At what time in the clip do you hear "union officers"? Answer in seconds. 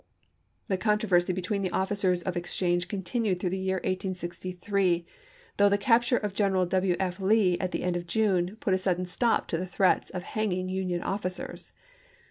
10.69-11.73